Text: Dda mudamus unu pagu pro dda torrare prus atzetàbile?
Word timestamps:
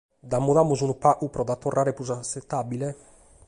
Dda 0.27 0.37
mudamus 0.43 0.81
unu 0.85 0.95
pagu 1.03 1.25
pro 1.33 1.43
dda 1.47 1.55
torrare 1.63 1.95
prus 1.97 2.11
atzetàbile? 2.17 2.89